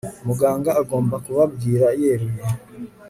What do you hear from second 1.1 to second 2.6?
kubabwira yeruye